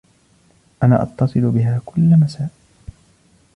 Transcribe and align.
أنا 0.83 1.03
أتصِل 1.03 1.41
بها 1.51 1.81
كُل 1.85 2.01
مساء. 2.19 2.49